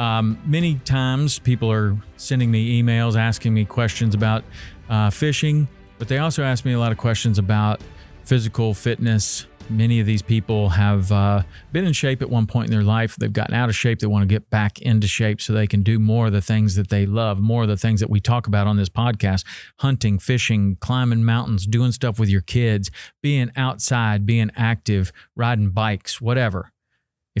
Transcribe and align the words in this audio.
Um, 0.00 0.40
many 0.46 0.76
times 0.76 1.38
people 1.38 1.70
are 1.70 1.94
sending 2.16 2.50
me 2.50 2.82
emails 2.82 3.16
asking 3.16 3.52
me 3.52 3.66
questions 3.66 4.14
about 4.14 4.44
uh, 4.88 5.10
fishing, 5.10 5.68
but 5.98 6.08
they 6.08 6.16
also 6.16 6.42
ask 6.42 6.64
me 6.64 6.72
a 6.72 6.78
lot 6.78 6.90
of 6.90 6.96
questions 6.96 7.38
about 7.38 7.82
physical 8.24 8.72
fitness. 8.72 9.46
Many 9.68 10.00
of 10.00 10.06
these 10.06 10.22
people 10.22 10.70
have 10.70 11.12
uh, 11.12 11.42
been 11.70 11.84
in 11.84 11.92
shape 11.92 12.22
at 12.22 12.30
one 12.30 12.46
point 12.46 12.68
in 12.68 12.70
their 12.70 12.82
life. 12.82 13.16
They've 13.16 13.30
gotten 13.30 13.54
out 13.54 13.68
of 13.68 13.76
shape. 13.76 13.98
They 13.98 14.06
want 14.06 14.22
to 14.22 14.26
get 14.26 14.48
back 14.48 14.80
into 14.80 15.06
shape 15.06 15.38
so 15.38 15.52
they 15.52 15.66
can 15.66 15.82
do 15.82 15.98
more 15.98 16.28
of 16.28 16.32
the 16.32 16.40
things 16.40 16.76
that 16.76 16.88
they 16.88 17.04
love, 17.04 17.38
more 17.38 17.64
of 17.64 17.68
the 17.68 17.76
things 17.76 18.00
that 18.00 18.08
we 18.08 18.20
talk 18.20 18.46
about 18.46 18.66
on 18.66 18.78
this 18.78 18.88
podcast 18.88 19.44
hunting, 19.80 20.18
fishing, 20.18 20.78
climbing 20.80 21.26
mountains, 21.26 21.66
doing 21.66 21.92
stuff 21.92 22.18
with 22.18 22.30
your 22.30 22.40
kids, 22.40 22.90
being 23.22 23.50
outside, 23.54 24.24
being 24.24 24.50
active, 24.56 25.12
riding 25.36 25.68
bikes, 25.68 26.22
whatever 26.22 26.72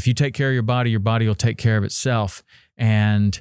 if 0.00 0.06
you 0.06 0.14
take 0.14 0.32
care 0.32 0.48
of 0.48 0.54
your 0.54 0.62
body, 0.62 0.90
your 0.90 0.98
body 0.98 1.28
will 1.28 1.34
take 1.34 1.58
care 1.58 1.76
of 1.76 1.84
itself. 1.84 2.42
And 2.78 3.38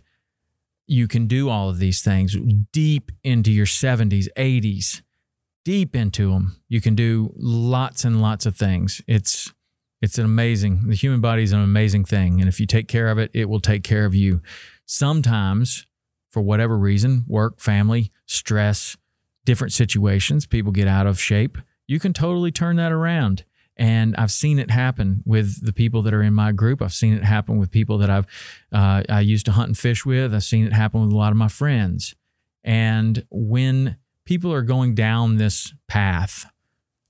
you 0.87 1.07
can 1.07 1.25
do 1.25 1.47
all 1.47 1.69
of 1.69 1.79
these 1.79 2.01
things 2.01 2.35
deep 2.73 3.13
into 3.23 3.49
your 3.49 3.65
70s, 3.65 4.27
80s, 4.35 5.01
deep 5.63 5.95
into 5.95 6.33
them. 6.33 6.57
You 6.67 6.81
can 6.81 6.95
do 6.95 7.33
lots 7.37 8.03
and 8.03 8.21
lots 8.21 8.45
of 8.45 8.57
things. 8.57 9.01
It's 9.07 9.53
it's 10.01 10.17
an 10.17 10.25
amazing. 10.25 10.89
The 10.89 10.95
human 10.95 11.21
body 11.21 11.43
is 11.43 11.53
an 11.53 11.61
amazing 11.61 12.03
thing, 12.03 12.41
and 12.41 12.49
if 12.49 12.59
you 12.59 12.65
take 12.65 12.89
care 12.89 13.07
of 13.07 13.17
it, 13.17 13.31
it 13.33 13.47
will 13.47 13.61
take 13.61 13.83
care 13.85 14.03
of 14.03 14.13
you. 14.13 14.41
Sometimes, 14.85 15.85
for 16.29 16.41
whatever 16.41 16.77
reason, 16.77 17.23
work, 17.25 17.61
family, 17.61 18.11
stress, 18.25 18.97
different 19.45 19.71
situations, 19.71 20.45
people 20.45 20.73
get 20.73 20.89
out 20.89 21.07
of 21.07 21.21
shape. 21.21 21.57
You 21.87 22.01
can 22.01 22.11
totally 22.11 22.51
turn 22.51 22.75
that 22.75 22.91
around. 22.91 23.45
And 23.79 24.13
I've 24.17 24.31
seen 24.31 24.59
it 24.59 24.69
happen 24.69 25.23
with 25.25 25.65
the 25.65 25.71
people 25.71 26.01
that 26.01 26.13
are 26.13 26.21
in 26.21 26.33
my 26.33 26.51
group. 26.51 26.81
I've 26.81 26.93
seen 26.93 27.13
it 27.13 27.23
happen 27.23 27.57
with 27.57 27.71
people 27.71 27.97
that 27.99 28.09
I've 28.09 28.27
uh, 28.73 29.03
I 29.07 29.21
used 29.21 29.45
to 29.45 29.53
hunt 29.53 29.69
and 29.69 29.77
fish 29.77 30.05
with. 30.05 30.33
I've 30.33 30.43
seen 30.43 30.65
it 30.65 30.73
happen 30.73 31.01
with 31.01 31.13
a 31.13 31.15
lot 31.15 31.31
of 31.31 31.37
my 31.37 31.47
friends. 31.47 32.13
And 32.61 33.25
when 33.31 33.95
people 34.25 34.51
are 34.51 34.61
going 34.61 34.95
down 34.95 35.37
this 35.37 35.73
path, 35.87 36.45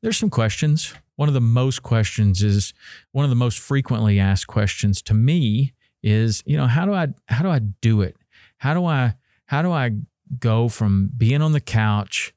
there's 0.03 0.17
some 0.17 0.29
questions. 0.29 0.93
One 1.15 1.27
of 1.27 1.33
the 1.33 1.41
most 1.41 1.81
questions 1.81 2.43
is 2.43 2.73
one 3.11 3.25
of 3.25 3.31
the 3.31 3.35
most 3.35 3.57
frequently 3.57 4.19
asked 4.19 4.47
questions 4.47 5.01
to 5.01 5.15
me 5.15 5.73
is, 6.03 6.43
you 6.45 6.55
know, 6.55 6.67
how 6.67 6.85
do 6.85 6.93
I 6.93 7.07
how 7.27 7.41
do 7.41 7.49
I 7.49 7.59
do 7.59 8.01
it? 8.01 8.15
How 8.57 8.75
do 8.75 8.85
I 8.85 9.15
how 9.47 9.63
do 9.63 9.71
I 9.71 9.91
go 10.37 10.69
from 10.69 11.09
being 11.17 11.41
on 11.41 11.53
the 11.53 11.61
couch 11.61 12.31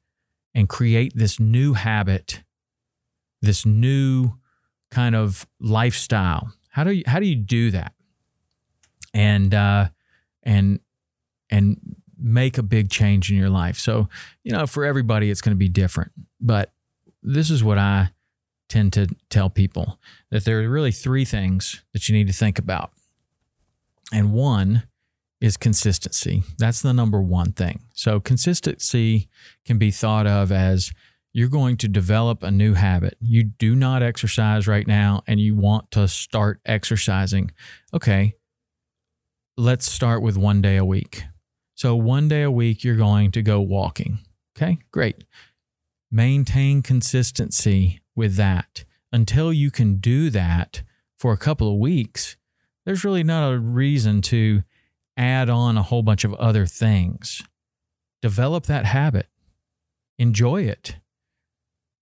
and 0.55 0.67
create 0.67 1.13
this 1.15 1.39
new 1.39 1.73
habit 1.73 2.42
this 3.43 3.65
new 3.65 4.31
kind 4.89 5.15
of 5.15 5.45
lifestyle. 5.59 6.53
How 6.69 6.83
do 6.83 6.91
you 6.91 7.03
how 7.05 7.19
do 7.19 7.27
you 7.27 7.35
do 7.35 7.71
that? 7.71 7.93
And 9.13 9.53
uh, 9.53 9.89
and 10.41 10.79
and 11.49 11.97
make 12.17 12.57
a 12.57 12.63
big 12.63 12.89
change 12.89 13.29
in 13.29 13.37
your 13.37 13.49
life. 13.49 13.77
So, 13.77 14.07
you 14.43 14.53
know, 14.53 14.65
for 14.65 14.85
everybody 14.85 15.29
it's 15.29 15.41
going 15.41 15.55
to 15.55 15.59
be 15.59 15.69
different. 15.69 16.13
But 16.39 16.71
this 17.21 17.51
is 17.51 17.63
what 17.63 17.77
I 17.77 18.11
tend 18.69 18.93
to 18.93 19.07
tell 19.29 19.49
people 19.49 19.99
that 20.31 20.45
there 20.45 20.63
are 20.63 20.69
really 20.69 20.91
three 20.91 21.25
things 21.25 21.83
that 21.91 22.07
you 22.07 22.15
need 22.15 22.27
to 22.27 22.33
think 22.33 22.57
about. 22.57 22.91
And 24.13 24.31
one 24.31 24.83
is 25.41 25.57
consistency. 25.57 26.43
That's 26.57 26.81
the 26.81 26.93
number 26.93 27.21
one 27.21 27.51
thing. 27.51 27.81
So, 27.93 28.21
consistency 28.21 29.27
can 29.65 29.77
be 29.77 29.91
thought 29.91 30.25
of 30.25 30.49
as 30.51 30.93
you're 31.33 31.49
going 31.49 31.77
to 31.77 31.87
develop 31.87 32.43
a 32.43 32.51
new 32.51 32.75
habit. 32.75 33.17
You 33.19 33.43
do 33.43 33.75
not 33.75 34.03
exercise 34.03 34.67
right 34.67 34.87
now 34.87 35.23
and 35.25 35.39
you 35.39 35.55
want 35.55 35.89
to 35.91 36.07
start 36.07 36.61
exercising. 36.63 37.51
Okay, 37.91 38.35
let's 39.57 39.91
start 39.91 40.21
with 40.21 40.37
one 40.37 40.61
day 40.61 40.77
a 40.77 40.85
week. 40.85 41.23
So, 41.75 41.95
one 41.95 42.27
day 42.27 42.43
a 42.43 42.51
week, 42.51 42.83
you're 42.83 42.95
going 42.95 43.31
to 43.31 43.41
go 43.41 43.59
walking. 43.59 44.19
Okay, 44.55 44.77
great. 44.91 45.23
Maintain 46.11 46.83
consistency 46.83 48.01
with 48.15 48.35
that 48.35 48.85
until 49.11 49.51
you 49.51 49.71
can 49.71 49.95
do 49.95 50.29
that 50.29 50.83
for 51.17 51.33
a 51.33 51.37
couple 51.37 51.73
of 51.73 51.79
weeks. 51.79 52.37
There's 52.85 53.03
really 53.03 53.23
not 53.23 53.51
a 53.51 53.57
reason 53.57 54.21
to 54.23 54.61
add 55.17 55.49
on 55.49 55.77
a 55.77 55.83
whole 55.83 56.03
bunch 56.03 56.23
of 56.23 56.35
other 56.35 56.67
things. 56.67 57.41
Develop 58.21 58.67
that 58.67 58.85
habit, 58.85 59.27
enjoy 60.19 60.63
it 60.63 60.97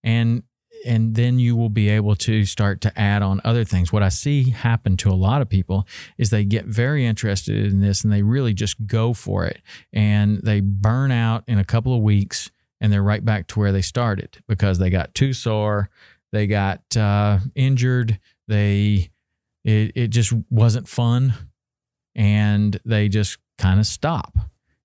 and 0.04 0.44
and 0.86 1.16
then 1.16 1.40
you 1.40 1.56
will 1.56 1.70
be 1.70 1.90
able 1.90 2.16
to 2.16 2.46
start 2.46 2.82
to 2.82 3.00
add 3.00 3.22
on 3.22 3.42
other 3.44 3.64
things. 3.64 3.92
What 3.92 4.04
I 4.04 4.10
see 4.10 4.50
happen 4.50 4.98
to 4.98 5.10
a 5.10 5.14
lot 5.14 5.42
of 5.42 5.50
people 5.50 5.88
is 6.18 6.30
they 6.30 6.44
get 6.44 6.66
very 6.66 7.06
interested 7.06 7.72
in 7.72 7.82
this 7.82 8.04
and 8.04 8.12
they 8.12 8.24
really 8.24 8.54
just 8.54 8.88
go 8.88 9.14
for 9.14 9.46
it 9.46 9.62
and 9.94 10.40
they 10.42 10.60
burn 10.60 11.12
out 11.12 11.44
in 11.48 11.60
a 11.60 11.64
couple 11.66 11.96
of 11.96 12.02
weeks 12.02 12.52
and 12.80 12.92
they're 12.92 13.04
right 13.04 13.24
back 13.24 13.48
to 13.48 13.60
where 13.60 13.72
they 13.72 13.82
started 13.82 14.42
because 14.48 14.80
they 14.80 14.90
got 14.90 15.14
too 15.14 15.34
sore, 15.34 15.90
they 16.32 16.48
got 16.48 16.82
uh, 16.98 17.40
injured, 17.54 18.20
they 18.48 19.12
it, 19.64 19.92
it 19.96 20.08
just 20.08 20.34
wasn't 20.50 20.88
fun 20.88 21.34
and 22.16 22.80
they 22.84 23.08
just 23.08 23.38
kind 23.58 23.80
of 23.80 23.86
stop. 23.86 24.36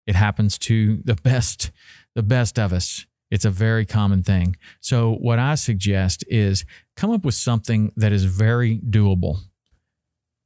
It 0.06 0.14
happens 0.14 0.58
to 0.58 0.98
the 1.04 1.14
best 1.14 1.70
the 2.14 2.22
best 2.22 2.58
of 2.58 2.72
us 2.72 3.06
it's 3.31 3.44
a 3.44 3.50
very 3.50 3.84
common 3.84 4.23
thing. 4.23 4.56
So, 4.81 5.14
what 5.14 5.38
I 5.38 5.55
suggest 5.56 6.25
is 6.28 6.64
come 6.96 7.11
up 7.11 7.25
with 7.25 7.34
something 7.34 7.93
that 7.96 8.12
is 8.12 8.25
very 8.25 8.78
doable. 8.78 9.38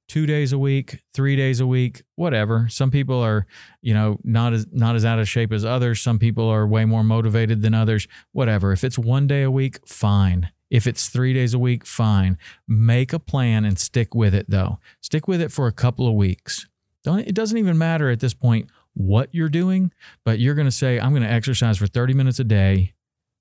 two 0.08 0.26
days 0.26 0.52
a 0.52 0.58
week, 0.58 1.02
three 1.14 1.36
days 1.36 1.60
a 1.60 1.66
week, 1.66 2.02
whatever. 2.16 2.66
Some 2.68 2.90
people 2.90 3.20
are, 3.20 3.46
you 3.80 3.94
know, 3.94 4.18
not 4.24 4.52
as 4.52 4.66
not 4.72 4.96
as 4.96 5.04
out 5.04 5.20
of 5.20 5.28
shape 5.28 5.52
as 5.52 5.64
others. 5.64 6.00
Some 6.00 6.18
people 6.18 6.48
are 6.48 6.66
way 6.66 6.84
more 6.84 7.04
motivated 7.04 7.62
than 7.62 7.74
others. 7.74 8.08
Whatever. 8.32 8.72
If 8.72 8.82
it's 8.82 8.98
one 8.98 9.26
day 9.28 9.42
a 9.42 9.50
week, 9.50 9.78
fine. 9.86 10.50
If 10.68 10.86
it's 10.86 11.08
three 11.08 11.32
days 11.32 11.54
a 11.54 11.58
week, 11.58 11.86
fine. 11.86 12.38
Make 12.66 13.12
a 13.12 13.18
plan 13.20 13.64
and 13.64 13.78
stick 13.78 14.14
with 14.14 14.34
it 14.34 14.46
though. 14.48 14.78
Stick 15.00 15.28
with 15.28 15.40
it 15.40 15.52
for 15.52 15.66
a 15.68 15.72
couple 15.72 16.08
of 16.08 16.14
weeks. 16.14 16.66
Don't, 17.04 17.20
it 17.20 17.34
doesn't 17.34 17.56
even 17.58 17.78
matter 17.78 18.10
at 18.10 18.20
this 18.20 18.34
point 18.34 18.68
what 18.94 19.28
you're 19.32 19.48
doing, 19.48 19.92
but 20.24 20.38
you're 20.38 20.54
going 20.54 20.66
to 20.66 20.72
say, 20.72 20.98
I'm 20.98 21.10
going 21.10 21.22
to 21.22 21.30
exercise 21.30 21.78
for 21.78 21.86
30 21.86 22.14
minutes 22.14 22.38
a 22.38 22.44
day, 22.44 22.94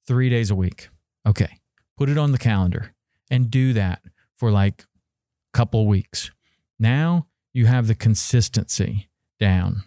three 0.07 0.29
days 0.29 0.51
a 0.51 0.55
week. 0.55 0.89
Okay. 1.27 1.59
Put 1.97 2.09
it 2.09 2.17
on 2.17 2.31
the 2.31 2.37
calendar 2.37 2.93
and 3.29 3.51
do 3.51 3.73
that 3.73 4.01
for 4.37 4.51
like 4.51 4.83
a 5.53 5.57
couple 5.57 5.85
weeks. 5.87 6.31
Now 6.79 7.27
you 7.53 7.65
have 7.65 7.87
the 7.87 7.95
consistency 7.95 9.09
down. 9.39 9.83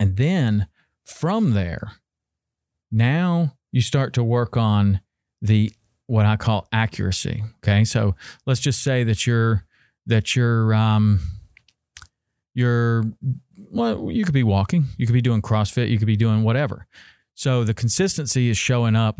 And 0.00 0.16
then 0.16 0.68
from 1.04 1.52
there, 1.52 1.92
now 2.90 3.56
you 3.70 3.80
start 3.80 4.12
to 4.14 4.24
work 4.24 4.56
on 4.56 5.00
the 5.40 5.72
what 6.06 6.26
I 6.26 6.36
call 6.36 6.68
accuracy. 6.72 7.42
Okay. 7.58 7.84
So 7.84 8.14
let's 8.46 8.60
just 8.60 8.82
say 8.82 9.04
that 9.04 9.26
you're 9.26 9.64
that 10.06 10.34
you're 10.36 10.74
um 10.74 11.20
you're 12.54 13.04
well, 13.72 14.10
you 14.10 14.24
could 14.24 14.34
be 14.34 14.42
walking, 14.42 14.84
you 14.98 15.06
could 15.06 15.14
be 15.14 15.22
doing 15.22 15.42
CrossFit, 15.42 15.88
you 15.88 15.98
could 15.98 16.06
be 16.06 16.16
doing 16.16 16.42
whatever. 16.42 16.86
So 17.34 17.64
the 17.64 17.74
consistency 17.74 18.50
is 18.50 18.58
showing 18.58 18.94
up 18.94 19.18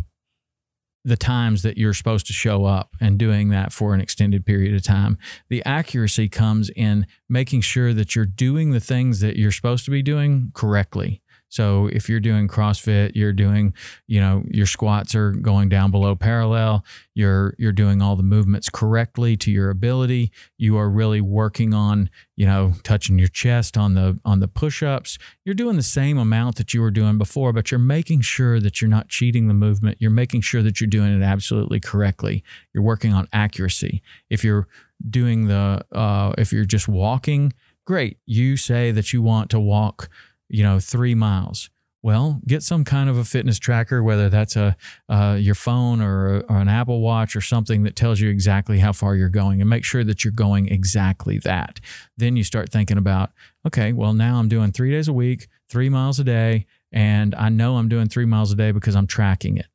the 1.05 1.17
times 1.17 1.63
that 1.63 1.79
you're 1.79 1.95
supposed 1.95 2.27
to 2.27 2.33
show 2.33 2.65
up 2.65 2.91
and 3.01 3.19
doing 3.19 3.49
that 3.49 3.73
for 3.73 3.95
an 3.95 4.01
extended 4.01 4.47
period 4.47 4.75
of 4.75 4.83
time. 4.85 5.19
The 5.49 5.65
accuracy 5.65 6.29
comes 6.29 6.71
in 6.71 7.07
making 7.29 7.63
sure 7.63 7.93
that 7.95 8.15
you're 8.15 8.27
doing 8.27 8.71
the 8.71 8.81
things 8.81 9.21
that 9.21 9.37
you're 9.37 9.51
supposed 9.51 9.85
to 9.87 9.91
be 9.91 10.03
doing 10.03 10.53
correctly. 10.55 11.22
So 11.53 11.87
if 11.93 12.09
you're 12.09 12.19
doing 12.19 12.49
CrossFit, 12.49 13.13
you're 13.15 13.35
doing, 13.35 13.75
you 14.07 14.21
know, 14.21 14.43
your 14.49 14.65
squats 14.65 15.15
are 15.15 15.33
going 15.33 15.69
down 15.69 15.91
below 15.91 16.17
parallel, 16.17 16.83
you're 17.15 17.55
you're 17.59 17.73
doing 17.73 18.01
all 18.01 18.17
the 18.17 18.23
movements 18.23 18.71
correctly 18.71 19.37
to 19.37 19.51
your 19.51 19.69
ability. 19.69 20.33
You 20.57 20.79
are 20.79 20.89
really 20.89 21.21
working 21.21 21.75
on, 21.75 22.09
you 22.37 22.47
know, 22.47 22.73
touching 22.85 23.19
your 23.19 23.29
chest 23.29 23.77
on 23.77 23.93
the 23.93 24.19
on 24.25 24.41
the 24.41 24.49
push-ups. 24.49 25.19
You're 25.45 25.55
doing 25.55 25.77
the 25.77 25.83
same 25.83 26.17
amount 26.17 26.57
that 26.57 26.73
you 26.73 26.81
were 26.81 26.91
doing 26.91 27.19
before, 27.19 27.53
but 27.53 27.71
you're 27.71 27.79
making 27.79 28.23
sure 28.23 28.59
that 28.59 28.81
you're 28.81 28.89
not 28.89 29.11
cheating 29.11 29.49
the 29.49 29.55
movement. 29.55 29.99
You're 30.01 30.11
making 30.11 30.41
sure 30.41 30.63
that 30.63 30.81
you're 30.81 30.89
doing 30.89 31.15
it 31.15 31.23
absolutely 31.23 31.81
correctly. 31.81 32.43
You're 32.73 32.83
working 32.83 33.13
on 33.13 33.29
accuracy. 33.31 34.03
If 34.31 34.43
you're 34.43 34.69
doing 35.11 35.49
the 35.49 35.85
uh, 35.93 36.33
if 36.39 36.51
you're 36.51 36.65
just 36.65 36.89
walking, 36.89 37.53
great. 37.85 38.17
You 38.25 38.57
say 38.57 38.91
that 38.93 39.13
you 39.13 39.21
want 39.21 39.51
to 39.51 39.61
walk 39.61 40.09
you 40.53 40.63
know, 40.63 40.79
three 40.79 41.15
miles. 41.15 41.71
Well, 42.03 42.41
get 42.47 42.65
some 42.65 42.85
kind 42.85 43.09
of 43.09 43.17
a 43.17 43.25
fitness 43.25 43.61
tracker, 43.61 44.03
whether 44.03 44.29
that's 44.29 44.57
a 44.57 44.77
uh, 45.09 45.37
your 45.41 45.55
phone 45.55 46.01
or, 46.01 46.41
or, 46.49 46.59
an 46.59 46.69
Apple 46.69 47.01
Watch 47.01 47.37
or 47.37 47.41
something 47.41 47.85
that 47.85 47.95
tells 47.95 48.19
you 48.19 48.29
exactly 48.29 48.81
how 48.81 48.93
far 48.93 49.15
you're 49.15 49.29
going, 49.29 49.61
and 49.61 49.71
make 49.71 49.85
sure 49.85 50.03
that 50.03 50.25
you're 50.25 50.33
going 50.33 50.67
exactly 50.67 51.39
that. 51.39 51.79
Then 52.17 52.37
you 52.37 52.43
start 52.43 52.71
thinking 52.71 52.99
about, 52.99 53.31
okay, 53.67 53.93
well 53.93 54.15
now 54.15 54.39
I'm 54.39 54.49
doing 54.49 54.73
three 54.73 54.91
days 54.91 55.07
a 55.07 55.13
week, 55.13 55.47
three 55.71 55.89
miles 55.89 56.19
a 56.19 56.25
day, 56.25 56.67
and 56.91 57.37
I 57.37 57.49
know 57.49 57.77
I'm 57.77 57.89
doing 57.89 58.09
three 58.09 58.27
miles 58.27 58.51
a 58.51 58.57
day 58.57 58.73
because 58.73 58.97
I'm 58.97 59.07
tracking 59.07 59.57
it, 59.57 59.69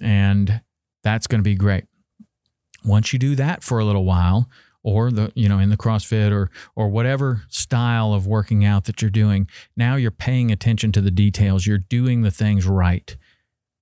and 0.00 0.60
that's 1.02 1.26
going 1.26 1.40
to 1.40 1.48
be 1.48 1.56
great. 1.56 1.84
Once 2.84 3.12
you 3.12 3.18
do 3.18 3.34
that 3.34 3.64
for 3.64 3.80
a 3.80 3.84
little 3.84 4.04
while, 4.04 4.48
or 4.82 5.10
the 5.10 5.32
you 5.34 5.48
know 5.48 5.58
in 5.58 5.70
the 5.70 5.76
CrossFit 5.76 6.32
or 6.32 6.50
or 6.76 6.88
whatever 6.88 7.42
style 7.48 8.12
of 8.12 8.26
working 8.26 8.64
out 8.64 8.84
that 8.84 9.02
you're 9.02 9.10
doing. 9.10 9.48
Now 9.76 9.96
you're 9.96 10.10
paying 10.10 10.50
attention 10.50 10.92
to 10.92 11.00
the 11.00 11.10
details. 11.10 11.66
You're 11.66 11.78
doing 11.78 12.22
the 12.22 12.30
things 12.30 12.66
right. 12.66 13.16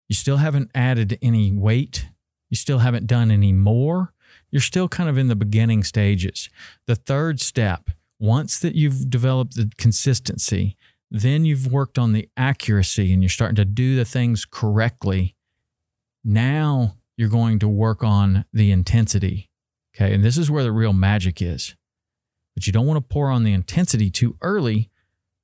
You 0.08 0.14
still 0.14 0.38
haven't 0.38 0.70
added 0.74 1.18
any 1.20 1.52
weight. 1.52 2.08
You 2.50 2.56
still 2.56 2.78
haven't 2.78 3.06
done 3.06 3.30
any 3.30 3.52
more. 3.52 4.12
You're 4.50 4.60
still 4.60 4.88
kind 4.88 5.08
of 5.08 5.18
in 5.18 5.28
the 5.28 5.36
beginning 5.36 5.82
stages. 5.82 6.48
The 6.86 6.94
third 6.94 7.40
step, 7.40 7.90
once 8.18 8.58
that 8.60 8.74
you've 8.74 9.10
developed 9.10 9.56
the 9.56 9.70
consistency, 9.76 10.76
then 11.10 11.44
you've 11.44 11.70
worked 11.70 11.98
on 11.98 12.12
the 12.12 12.28
accuracy 12.36 13.12
and 13.12 13.22
you're 13.22 13.28
starting 13.28 13.56
to 13.56 13.64
do 13.64 13.96
the 13.96 14.04
things 14.04 14.44
correctly. 14.44 15.34
Now 16.24 16.96
you're 17.16 17.28
going 17.28 17.58
to 17.60 17.68
work 17.68 18.02
on 18.04 18.44
the 18.52 18.70
intensity 18.70 19.50
Okay. 19.96 20.14
And 20.14 20.22
this 20.22 20.36
is 20.36 20.50
where 20.50 20.62
the 20.62 20.72
real 20.72 20.92
magic 20.92 21.40
is. 21.40 21.74
But 22.54 22.66
you 22.66 22.72
don't 22.72 22.86
want 22.86 22.98
to 22.98 23.12
pour 23.14 23.30
on 23.30 23.44
the 23.44 23.52
intensity 23.52 24.10
too 24.10 24.36
early 24.42 24.90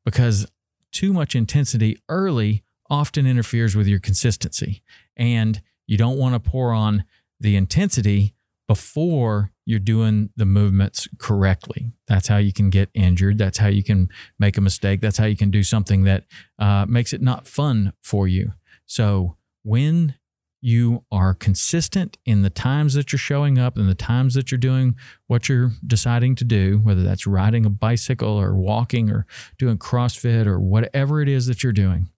because 0.04 0.46
too 0.92 1.12
much 1.12 1.34
intensity 1.34 1.98
early 2.08 2.64
often 2.90 3.26
interferes 3.26 3.74
with 3.74 3.86
your 3.86 3.98
consistency. 3.98 4.82
And 5.16 5.62
you 5.86 5.96
don't 5.96 6.18
want 6.18 6.34
to 6.34 6.50
pour 6.50 6.72
on 6.72 7.04
the 7.40 7.56
intensity 7.56 8.34
before 8.68 9.52
you're 9.64 9.78
doing 9.78 10.30
the 10.36 10.46
movements 10.46 11.08
correctly. 11.18 11.92
That's 12.06 12.28
how 12.28 12.38
you 12.38 12.52
can 12.52 12.70
get 12.70 12.90
injured. 12.94 13.38
That's 13.38 13.58
how 13.58 13.68
you 13.68 13.82
can 13.82 14.08
make 14.38 14.56
a 14.56 14.60
mistake. 14.60 15.00
That's 15.00 15.18
how 15.18 15.26
you 15.26 15.36
can 15.36 15.50
do 15.50 15.62
something 15.62 16.04
that 16.04 16.24
uh, 16.58 16.86
makes 16.88 17.12
it 17.12 17.22
not 17.22 17.46
fun 17.46 17.92
for 18.00 18.28
you. 18.28 18.52
So, 18.86 19.36
when 19.64 20.16
you 20.64 21.04
are 21.10 21.34
consistent 21.34 22.16
in 22.24 22.42
the 22.42 22.50
times 22.50 22.94
that 22.94 23.12
you're 23.12 23.18
showing 23.18 23.58
up 23.58 23.76
and 23.76 23.88
the 23.88 23.96
times 23.96 24.34
that 24.34 24.52
you're 24.52 24.58
doing 24.58 24.94
what 25.26 25.48
you're 25.48 25.72
deciding 25.84 26.36
to 26.36 26.44
do, 26.44 26.78
whether 26.78 27.02
that's 27.02 27.26
riding 27.26 27.66
a 27.66 27.70
bicycle 27.70 28.40
or 28.40 28.54
walking 28.54 29.10
or 29.10 29.26
doing 29.58 29.76
CrossFit 29.76 30.46
or 30.46 30.60
whatever 30.60 31.20
it 31.20 31.28
is 31.28 31.46
that 31.46 31.64
you're 31.64 31.72
doing, 31.72 32.08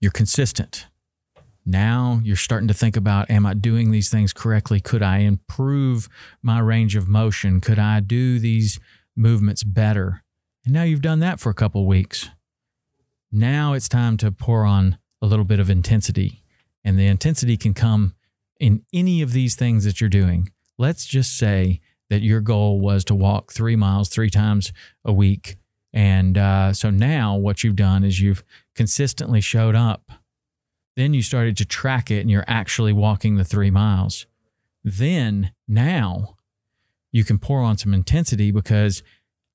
you're 0.00 0.10
consistent. 0.10 0.86
Now 1.66 2.20
you're 2.24 2.34
starting 2.34 2.68
to 2.68 2.74
think 2.74 2.96
about 2.96 3.30
Am 3.30 3.44
I 3.44 3.52
doing 3.52 3.90
these 3.90 4.08
things 4.08 4.32
correctly? 4.32 4.80
Could 4.80 5.02
I 5.02 5.18
improve 5.18 6.08
my 6.42 6.60
range 6.60 6.96
of 6.96 7.08
motion? 7.08 7.60
Could 7.60 7.78
I 7.78 8.00
do 8.00 8.38
these 8.38 8.80
movements 9.14 9.64
better? 9.64 10.22
And 10.64 10.72
now 10.72 10.84
you've 10.84 11.02
done 11.02 11.20
that 11.20 11.40
for 11.40 11.50
a 11.50 11.54
couple 11.54 11.86
weeks. 11.86 12.30
Now 13.30 13.74
it's 13.74 13.88
time 13.88 14.16
to 14.18 14.32
pour 14.32 14.64
on 14.64 14.96
a 15.20 15.26
little 15.26 15.44
bit 15.44 15.60
of 15.60 15.68
intensity 15.68 16.43
and 16.84 16.98
the 16.98 17.06
intensity 17.06 17.56
can 17.56 17.74
come 17.74 18.14
in 18.60 18.82
any 18.92 19.22
of 19.22 19.32
these 19.32 19.56
things 19.56 19.84
that 19.84 20.00
you're 20.00 20.10
doing. 20.10 20.50
Let's 20.78 21.06
just 21.06 21.36
say 21.36 21.80
that 22.10 22.22
your 22.22 22.40
goal 22.40 22.80
was 22.80 23.04
to 23.06 23.14
walk 23.14 23.52
three 23.52 23.76
miles 23.76 24.08
three 24.08 24.30
times 24.30 24.72
a 25.04 25.12
week. 25.12 25.56
And 25.92 26.36
uh, 26.36 26.72
so 26.72 26.90
now 26.90 27.36
what 27.36 27.64
you've 27.64 27.76
done 27.76 28.04
is 28.04 28.20
you've 28.20 28.44
consistently 28.74 29.40
showed 29.40 29.74
up. 29.74 30.10
Then 30.96 31.14
you 31.14 31.22
started 31.22 31.56
to 31.58 31.64
track 31.64 32.10
it 32.10 32.20
and 32.20 32.30
you're 32.30 32.44
actually 32.46 32.92
walking 32.92 33.36
the 33.36 33.44
three 33.44 33.70
miles. 33.70 34.26
Then 34.82 35.52
now 35.66 36.36
you 37.10 37.24
can 37.24 37.38
pour 37.38 37.60
on 37.60 37.78
some 37.78 37.94
intensity 37.94 38.50
because 38.50 39.02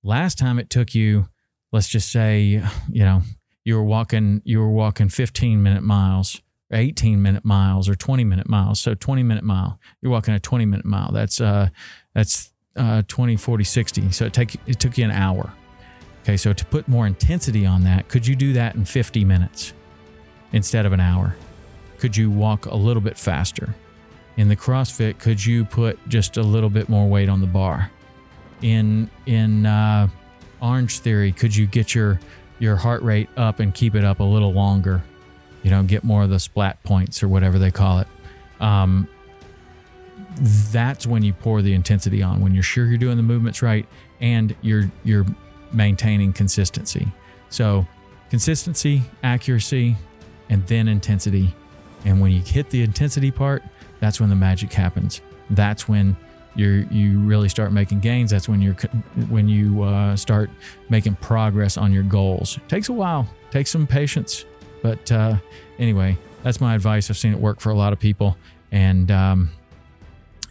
last 0.04 0.38
time 0.38 0.60
it 0.60 0.70
took 0.70 0.96
you, 0.96 1.30
let's 1.72 1.88
just 1.88 2.12
say, 2.12 2.42
you 2.89 3.06
know, 3.06 3.22
you 3.63 3.75
were 3.75 3.84
walking, 3.84 4.42
you 4.44 4.60
were 4.60 4.72
walking 4.72 5.10
15 5.10 5.62
minute 5.62 5.84
miles 5.84 6.42
18 6.72 7.22
minute 7.22 7.44
miles 7.44 7.90
or 7.90 7.96
20 7.96 8.24
minute 8.24 8.48
miles. 8.48 8.80
So 8.80 8.94
20 8.94 9.24
minute 9.24 9.44
mile, 9.44 9.80
you're 10.02 10.12
walking 10.12 10.34
a 10.34 10.40
20 10.40 10.66
minute 10.66 10.86
mile. 10.86 11.12
That's 11.12 11.42
uh, 11.42 11.70
that's 12.14 12.52
uh, 12.76 13.04
20, 13.08 13.36
40, 13.36 13.64
60. 13.64 14.12
So 14.12 14.26
it 14.26 14.34
take 14.34 14.56
it 14.68 14.80
took 14.80 14.98
you 14.98 15.06
an 15.06 15.12
hour. 15.12 15.54
Okay, 16.24 16.38
so 16.38 16.54
to 16.54 16.66
put 16.66 16.88
more 16.88 17.08
intensity 17.08 17.66
on 17.66 17.84
that, 17.86 18.08
could 18.08 18.28
you 18.28 18.36
do 18.36 18.54
that 18.54 18.76
in 18.76 18.86
50 18.86 19.26
minutes 19.26 19.74
instead 20.52 20.86
of 20.86 20.94
an 20.94 21.00
hour? 21.00 21.36
Could 21.98 22.16
you 22.16 22.30
walk 22.30 22.66
a 22.66 22.76
little 22.76 23.02
bit 23.02 23.18
faster? 23.18 23.74
In 24.38 24.48
the 24.48 24.56
CrossFit, 24.56 25.20
could 25.20 25.44
you 25.44 25.66
put 25.66 26.00
just 26.08 26.38
a 26.38 26.42
little 26.42 26.70
bit 26.70 26.88
more 26.88 27.10
weight 27.10 27.30
on 27.30 27.42
the 27.42 27.48
bar? 27.48 27.92
In 28.62 29.10
in 29.26 29.66
uh, 29.66 30.08
Orange 30.62 31.00
Theory, 31.00 31.32
could 31.32 31.56
you 31.56 31.66
get 31.66 31.96
your 31.96 32.20
your 32.60 32.76
heart 32.76 33.02
rate 33.02 33.30
up 33.38 33.60
and 33.60 33.74
keep 33.74 33.96
it 33.96 34.04
up 34.04 34.20
a 34.20 34.24
little 34.24 34.54
longer? 34.54 35.04
You 35.63 35.70
know, 35.70 35.84
get 35.84 36.04
more 36.04 36.24
of 36.24 36.30
the 36.30 36.39
splat 36.39 36.82
points 36.84 37.22
or 37.24 37.28
whatever 37.28 37.60
they 37.60 37.72
call 37.72 38.00
it. 38.00 38.08
Um, 38.60 39.08
that's 40.72 41.06
when 41.08 41.24
you 41.24 41.34
pour 41.34 41.62
the 41.62 41.74
intensity 41.74 42.22
on 42.22 42.42
when 42.42 42.54
you're 42.54 42.63
sure 42.63 42.86
you're 42.86 42.98
doing 42.98 43.18
the 43.18 43.24
movements 43.24 43.62
right 43.62 43.86
and 44.22 44.56
you're 44.62 44.92
you're 45.04 45.25
maintaining 45.72 46.34
consistency. 46.34 47.08
So 47.50 47.88
consistency, 48.30 49.04
accuracy, 49.24 49.96
and 50.50 50.66
then 50.68 50.88
intensity. 50.88 51.54
And 52.06 52.22
when 52.22 52.32
you 52.32 52.42
hit 52.42 52.70
the 52.70 52.84
intensity 52.84 53.32
part, 53.32 53.63
that's 54.00 54.20
when 54.20 54.30
the 54.30 54.36
magic 54.36 54.72
happens. 54.72 55.22
That's 55.50 55.88
when 55.88 56.16
you 56.56 56.88
you 56.92 57.20
really 57.20 57.50
start 57.50 57.72
making 57.72 58.00
gains. 58.00 58.32
That's 58.32 58.48
when 58.48 58.62
you're 58.62 58.75
when 59.30 59.48
you 59.50 59.84
uh, 59.84 60.16
start 60.16 60.50
making 60.89 61.16
progress 61.16 61.78
on 61.78 61.92
your 61.92 62.04
goals. 62.04 62.58
It 62.58 62.70
takes 62.70 62.89
a 62.89 62.94
while. 62.94 63.28
It 63.50 63.51
takes 63.51 63.72
some 63.72 63.88
patience. 63.88 64.46
But 64.82 65.12
uh, 65.12 65.38
anyway, 65.78 66.18
that's 66.44 66.62
my 66.62 66.76
advice. 66.76 67.10
I've 67.10 67.18
seen 67.18 67.34
it 67.34 67.40
work 67.40 67.60
for 67.60 67.70
a 67.70 67.76
lot 67.76 67.94
of 67.94 68.00
people. 68.00 68.38
And 68.72 69.10
um, 69.12 69.50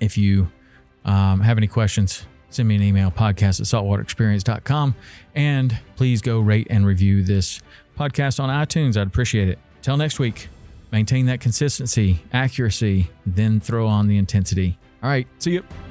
if 0.00 0.18
you 0.18 0.50
um, 1.04 1.40
have 1.40 1.58
any 1.58 1.66
questions, 1.66 2.26
send 2.50 2.68
me 2.68 2.76
an 2.76 2.82
email 2.82 3.10
podcast 3.10 3.60
at 3.60 3.66
saltwaterexperience.com. 3.66 4.94
And 5.34 5.78
please 5.96 6.20
go 6.20 6.40
rate 6.40 6.66
and 6.70 6.86
review 6.86 7.22
this 7.22 7.60
podcast 7.98 8.40
on 8.40 8.48
iTunes. 8.48 8.96
I'd 8.96 9.06
appreciate 9.06 9.48
it. 9.48 9.58
Till 9.82 9.96
next 9.96 10.18
week, 10.18 10.48
maintain 10.92 11.26
that 11.26 11.40
consistency, 11.40 12.22
accuracy, 12.32 13.10
then 13.26 13.60
throw 13.60 13.86
on 13.86 14.08
the 14.08 14.18
intensity. 14.18 14.78
All 15.02 15.08
right, 15.08 15.26
see 15.38 15.52
you. 15.52 15.87